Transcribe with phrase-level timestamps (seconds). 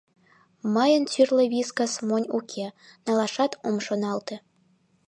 [0.73, 2.67] —Мыйын тӱрлӧ «Вискас» монь уке,
[3.05, 4.35] налашат ом шоналте.